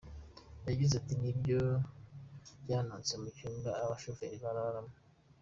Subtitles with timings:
[0.67, 1.61] Yagize ati “Nibyo,
[2.63, 4.93] byabonetse mu cyumba abashoferi bararamo.